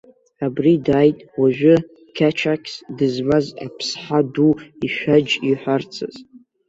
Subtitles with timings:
[0.45, 1.75] Абри дааит уажәы
[2.15, 4.51] қьачақьс дызмаз аԥсҳа ду
[4.85, 6.15] ишәаџь иҳәарцаз!